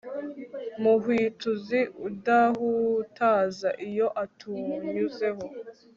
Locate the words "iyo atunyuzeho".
3.87-5.45